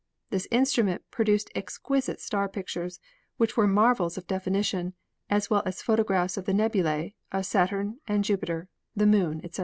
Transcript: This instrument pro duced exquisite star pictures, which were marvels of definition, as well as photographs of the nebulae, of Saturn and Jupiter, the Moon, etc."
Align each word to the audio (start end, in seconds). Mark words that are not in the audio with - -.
This 0.31 0.47
instrument 0.49 1.03
pro 1.11 1.25
duced 1.25 1.51
exquisite 1.53 2.19
star 2.19 2.49
pictures, 2.49 2.99
which 3.37 3.55
were 3.55 3.67
marvels 3.67 4.17
of 4.17 4.25
definition, 4.25 4.95
as 5.29 5.51
well 5.51 5.61
as 5.63 5.83
photographs 5.83 6.37
of 6.37 6.45
the 6.45 6.55
nebulae, 6.55 7.13
of 7.31 7.45
Saturn 7.45 7.99
and 8.07 8.23
Jupiter, 8.23 8.67
the 8.95 9.05
Moon, 9.05 9.41
etc." 9.43 9.59